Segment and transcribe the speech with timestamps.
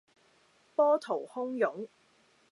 [0.75, 1.89] 波濤洶湧